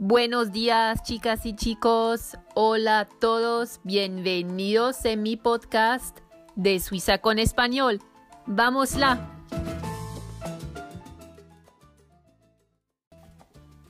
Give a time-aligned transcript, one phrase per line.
[0.00, 2.38] Buenos días, chicas y chicos.
[2.54, 3.80] Hola a todos.
[3.82, 6.18] Bienvenidos en mi podcast
[6.54, 8.00] de Suiza con Español.
[8.46, 9.44] Vámosla.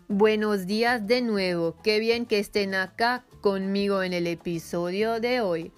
[0.09, 1.77] Buenos días de nuevo.
[1.83, 5.73] Qué bien que estén acá conmigo en el episodio de hoy.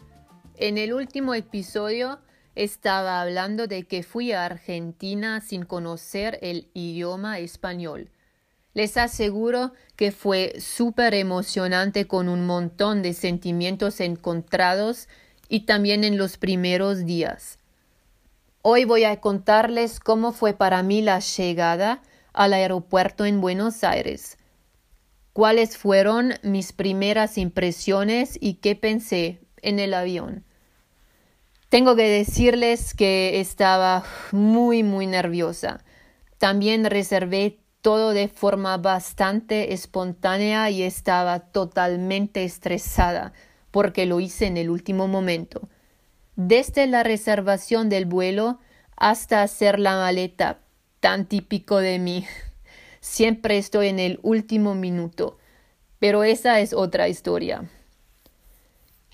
[0.54, 2.20] En el último episodio
[2.54, 8.12] estaba hablando de que fui a Argentina sin conocer el idioma español.
[8.73, 15.09] Les aseguro que fue súper emocionante con un montón de sentimientos encontrados
[15.48, 17.59] y también en los primeros días.
[18.62, 22.02] Hoy voy a contarles cómo fue para mí la llegada
[22.33, 24.38] al aeropuerto en Buenos Aires,
[25.33, 30.45] cuáles fueron mis primeras impresiones y qué pensé en el avión.
[31.70, 35.84] Tengo que decirles que estaba muy, muy nerviosa.
[36.39, 43.33] También reservé todo de forma bastante espontánea y estaba totalmente estresada
[43.70, 45.69] porque lo hice en el último momento.
[46.37, 48.59] Desde la reservación del vuelo
[48.97, 50.61] hasta hacer la maleta,
[51.00, 52.27] tan típico de mí.
[53.00, 55.39] Siempre estoy en el último minuto,
[55.98, 57.65] pero esa es otra historia.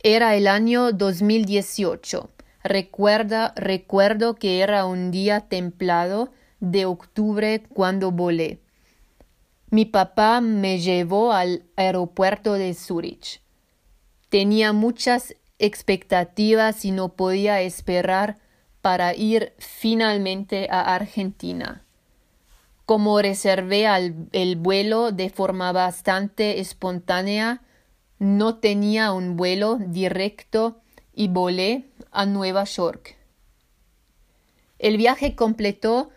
[0.03, 2.30] Era el año 2018.
[2.64, 6.33] Recuerda, recuerdo que era un día templado
[6.70, 8.61] de octubre cuando volé.
[9.70, 13.41] Mi papá me llevó al aeropuerto de Zurich.
[14.28, 18.39] Tenía muchas expectativas y no podía esperar
[18.81, 21.84] para ir finalmente a Argentina.
[22.84, 23.86] Como reservé
[24.33, 27.62] el vuelo de forma bastante espontánea,
[28.19, 30.80] no tenía un vuelo directo
[31.12, 33.17] y volé a Nueva York.
[34.78, 36.11] El viaje completo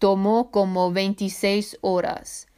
[0.00, 2.48] tomó como 26 horas.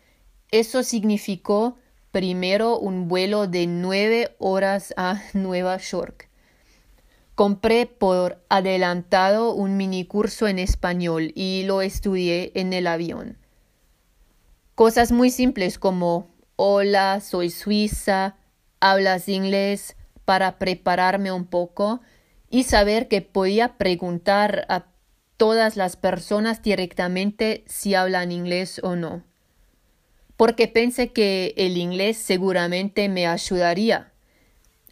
[0.52, 1.76] Eso significó
[2.12, 6.30] primero un vuelo de nueve horas a Nueva York.
[7.34, 13.39] Compré por adelantado un minicurso en español y lo estudié en el avión.
[14.77, 18.36] Cosas muy simples como Hola, soy suiza,
[18.78, 22.02] hablas inglés, para prepararme un poco
[22.50, 24.92] y saber que podía preguntar a
[25.42, 29.25] todas las personas directamente si hablan inglés o no.
[30.36, 34.13] Porque pensé que el inglés seguramente me ayudaría.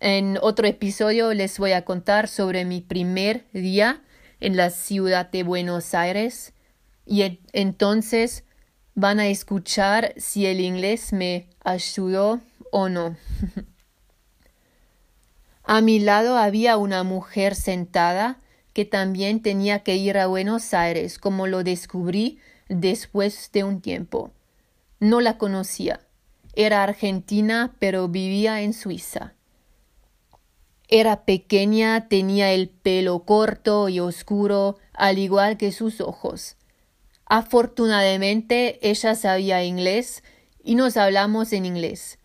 [0.00, 4.02] En otro episodio les voy a contar sobre mi primer día
[4.40, 6.52] en la ciudad de Buenos Aires
[7.06, 8.42] y entonces
[8.96, 12.40] van a escuchar si el inglés me ayudó
[12.72, 13.16] o no.
[15.62, 18.40] a mi lado había una mujer sentada
[18.84, 24.30] también tenía que ir a Buenos Aires, como lo descubrí después de un tiempo.
[25.00, 26.00] No la conocía.
[26.54, 29.34] Era argentina, pero vivía en Suiza.
[30.88, 36.56] Era pequeña, tenía el pelo corto y oscuro, al igual que sus ojos.
[37.26, 40.24] Afortunadamente ella sabía inglés
[40.62, 42.19] y nos hablamos en inglés.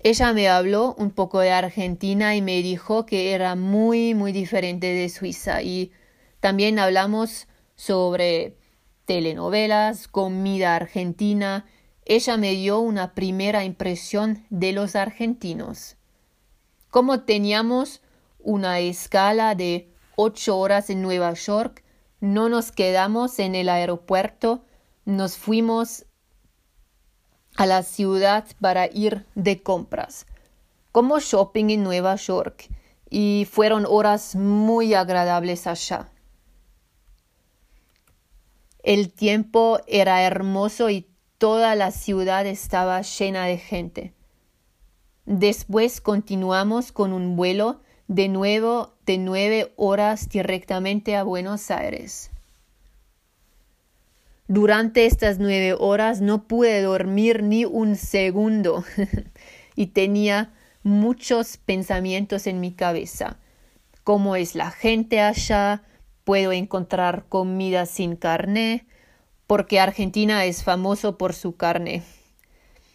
[0.00, 4.86] Ella me habló un poco de Argentina y me dijo que era muy, muy diferente
[4.86, 5.90] de Suiza y
[6.38, 8.56] también hablamos sobre
[9.06, 11.66] telenovelas, comida argentina.
[12.04, 15.96] Ella me dio una primera impresión de los argentinos.
[16.90, 18.00] Como teníamos
[18.38, 21.82] una escala de ocho horas en Nueva York,
[22.20, 24.64] no nos quedamos en el aeropuerto,
[25.04, 26.04] nos fuimos
[27.58, 30.26] a la ciudad para ir de compras,
[30.92, 32.68] como shopping en Nueva York,
[33.10, 36.08] y fueron horas muy agradables allá.
[38.84, 41.08] El tiempo era hermoso y
[41.38, 44.14] toda la ciudad estaba llena de gente.
[45.26, 52.30] Después continuamos con un vuelo de nuevo de nueve horas directamente a Buenos Aires.
[54.50, 58.82] Durante estas nueve horas no pude dormir ni un segundo
[59.76, 63.36] y tenía muchos pensamientos en mi cabeza.
[64.04, 65.82] ¿Cómo es la gente allá?
[66.24, 68.86] ¿Puedo encontrar comida sin carne?
[69.46, 72.02] Porque Argentina es famoso por su carne.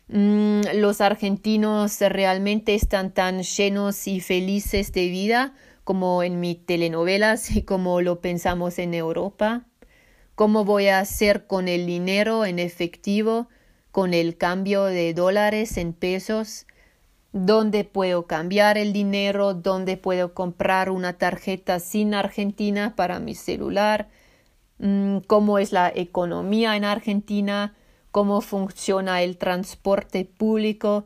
[0.07, 7.55] Mm, los argentinos realmente están tan llenos y felices de vida como en mis telenovelas
[7.55, 9.67] y como lo pensamos en Europa.
[10.35, 13.47] ¿Cómo voy a hacer con el dinero en efectivo,
[13.91, 16.65] con el cambio de dólares en pesos?
[17.31, 19.53] ¿Dónde puedo cambiar el dinero?
[19.53, 24.09] ¿Dónde puedo comprar una tarjeta sin Argentina para mi celular?
[24.79, 27.73] Mm, ¿Cómo es la economía en Argentina?
[28.13, 31.05] cómo funciona el transporte público.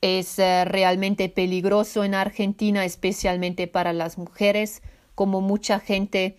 [0.00, 4.82] Es eh, realmente peligroso en Argentina, especialmente para las mujeres,
[5.14, 6.36] como mucha gente,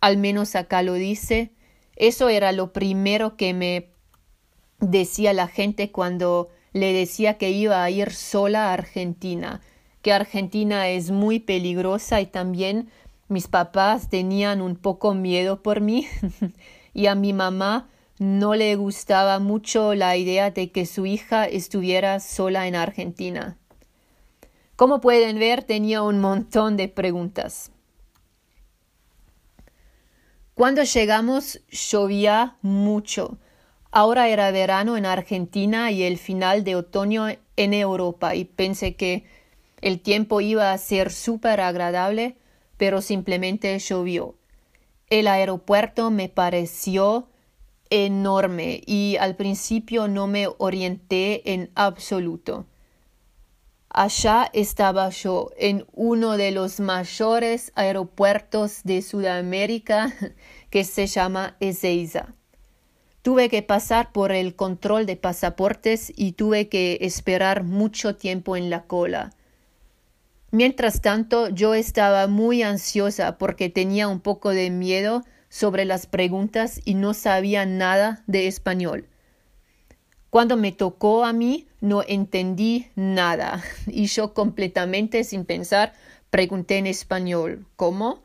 [0.00, 1.52] al menos acá lo dice.
[1.96, 3.90] Eso era lo primero que me
[4.80, 9.60] decía la gente cuando le decía que iba a ir sola a Argentina,
[10.02, 12.88] que Argentina es muy peligrosa y también
[13.28, 16.06] mis papás tenían un poco miedo por mí
[16.94, 17.88] y a mi mamá
[18.18, 23.56] no le gustaba mucho la idea de que su hija estuviera sola en Argentina.
[24.76, 27.70] Como pueden ver, tenía un montón de preguntas.
[30.60, 33.38] Cuando llegamos llovía mucho.
[33.90, 39.24] Ahora era verano en Argentina y el final de otoño en Europa y pensé que
[39.80, 42.36] el tiempo iba a ser súper agradable,
[42.76, 44.34] pero simplemente llovió.
[45.08, 47.30] El aeropuerto me pareció
[47.88, 52.66] enorme y al principio no me orienté en absoluto.
[53.92, 60.14] Allá estaba yo, en uno de los mayores aeropuertos de Sudamérica,
[60.70, 62.34] que se llama Ezeiza.
[63.22, 68.70] Tuve que pasar por el control de pasaportes y tuve que esperar mucho tiempo en
[68.70, 69.32] la cola.
[70.52, 76.80] Mientras tanto, yo estaba muy ansiosa porque tenía un poco de miedo sobre las preguntas
[76.84, 79.09] y no sabía nada de español.
[80.30, 85.92] Cuando me tocó a mí, no entendí nada y yo completamente sin pensar
[86.30, 88.22] pregunté en español ¿cómo?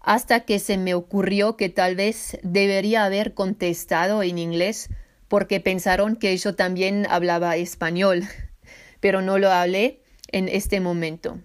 [0.00, 4.88] hasta que se me ocurrió que tal vez debería haber contestado en inglés
[5.28, 8.22] porque pensaron que yo también hablaba español,
[9.00, 10.00] pero no lo hablé
[10.30, 11.40] en este momento.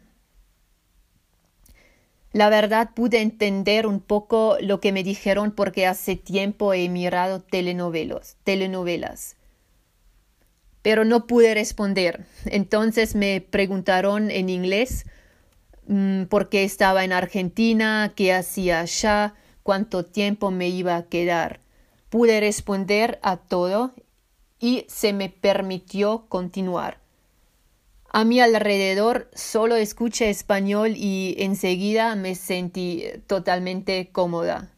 [2.33, 7.41] La verdad pude entender un poco lo que me dijeron porque hace tiempo he mirado
[7.41, 9.37] telenovelas, telenovelas.
[10.81, 12.25] Pero no pude responder.
[12.45, 15.05] Entonces me preguntaron en inglés
[15.87, 21.59] mm, por qué estaba en Argentina, qué hacía allá, cuánto tiempo me iba a quedar.
[22.09, 23.93] Pude responder a todo
[24.59, 26.99] y se me permitió continuar.
[28.13, 34.69] A mi alrededor solo escuché español y enseguida me sentí totalmente cómoda.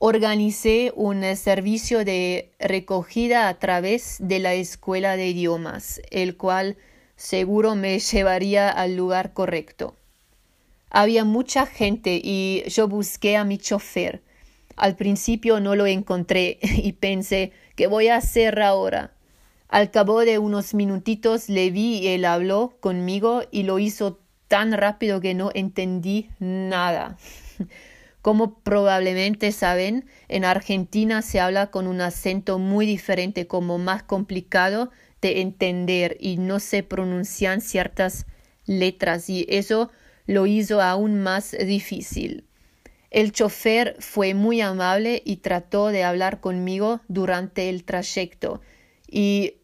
[0.00, 6.76] Organicé un servicio de recogida a través de la escuela de idiomas, el cual
[7.16, 9.96] seguro me llevaría al lugar correcto.
[10.90, 14.22] Había mucha gente y yo busqué a mi chofer.
[14.76, 19.12] Al principio no lo encontré y pensé ¿qué voy a hacer ahora?
[19.68, 24.72] Al cabo de unos minutitos le vi y él habló conmigo y lo hizo tan
[24.72, 27.18] rápido que no entendí nada.
[28.28, 34.90] Como probablemente saben, en Argentina se habla con un acento muy diferente, como más complicado
[35.22, 38.26] de entender y no se pronuncian ciertas
[38.66, 39.90] letras y eso
[40.26, 42.44] lo hizo aún más difícil.
[43.10, 48.60] El chofer fue muy amable y trató de hablar conmigo durante el trayecto
[49.10, 49.54] y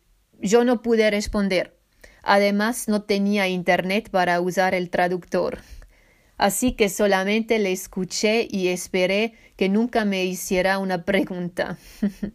[0.40, 1.76] yo no pude responder.
[2.22, 5.58] Además, no tenía internet para usar el traductor.
[6.36, 11.78] Así que solamente le escuché y esperé que nunca me hiciera una pregunta.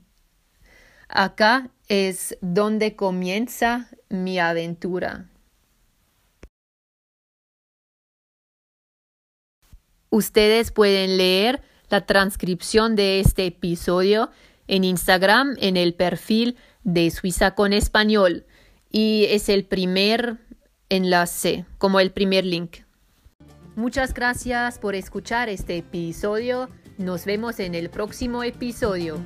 [1.10, 5.30] Acá es donde comienza mi aventura.
[10.12, 14.32] Ustedes pueden leer la transcripción de este episodio
[14.68, 18.46] en Instagram en el perfil de Suiza con español
[18.92, 20.38] y es el primer
[20.90, 22.78] enlace, como el primer link.
[23.80, 26.68] Muchas gracias por escuchar este episodio.
[26.98, 29.26] Nos vemos en el próximo episodio.